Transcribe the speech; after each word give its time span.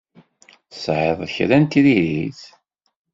Tesɛiḍ 0.71 1.19
kra 1.35 1.57
n 1.61 1.65
tiririt? 1.71 2.41